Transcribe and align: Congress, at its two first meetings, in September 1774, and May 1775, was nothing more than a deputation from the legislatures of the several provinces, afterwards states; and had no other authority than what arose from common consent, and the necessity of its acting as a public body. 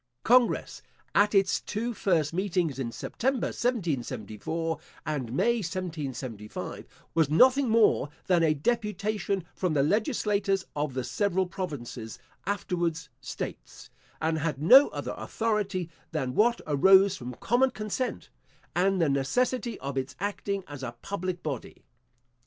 Congress, 0.23 0.81
at 1.13 1.35
its 1.35 1.59
two 1.61 1.93
first 1.93 2.33
meetings, 2.33 2.79
in 2.79 2.91
September 2.91 3.49
1774, 3.49 4.79
and 5.05 5.31
May 5.31 5.57
1775, 5.57 6.87
was 7.13 7.29
nothing 7.29 7.69
more 7.69 8.09
than 8.25 8.41
a 8.41 8.55
deputation 8.55 9.45
from 9.53 9.75
the 9.75 9.83
legislatures 9.83 10.65
of 10.75 10.95
the 10.95 11.03
several 11.03 11.45
provinces, 11.45 12.17
afterwards 12.47 13.09
states; 13.19 13.91
and 14.19 14.39
had 14.39 14.59
no 14.59 14.87
other 14.87 15.13
authority 15.15 15.87
than 16.11 16.33
what 16.33 16.61
arose 16.65 17.15
from 17.15 17.35
common 17.35 17.69
consent, 17.69 18.31
and 18.75 18.99
the 18.99 19.07
necessity 19.07 19.79
of 19.81 19.97
its 19.99 20.15
acting 20.19 20.63
as 20.67 20.81
a 20.81 20.95
public 21.03 21.43
body. 21.43 21.83